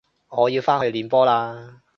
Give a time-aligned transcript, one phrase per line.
[0.29, 1.81] 我要返去練波喇